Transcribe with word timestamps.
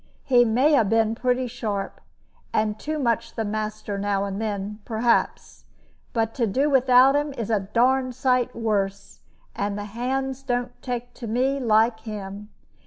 He 0.23 0.45
may 0.45 0.71
have 0.71 0.89
been 0.89 1.13
pretty 1.13 1.45
sharp, 1.45 2.01
and 2.51 2.79
too 2.79 2.97
much 2.97 3.35
the 3.35 3.45
master 3.45 3.99
now 3.99 4.25
and 4.25 4.41
then, 4.41 4.79
perhaps; 4.83 5.65
but 6.11 6.33
to 6.33 6.47
do 6.47 6.71
without 6.71 7.15
him 7.15 7.33
is 7.33 7.51
a 7.51 7.59
darned 7.59 8.15
sight 8.15 8.55
worse, 8.55 9.19
and 9.55 9.77
the 9.77 9.85
hands 9.85 10.41
don't 10.41 10.71
take 10.81 11.13
to 11.13 11.27
me 11.27 11.59
like 11.59 11.99
him. 11.99 12.49